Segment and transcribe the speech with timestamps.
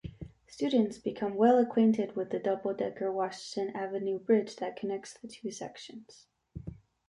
[0.47, 6.25] Students become well-acquainted with the double-decker Washington Avenue Bridge that connects the two sections.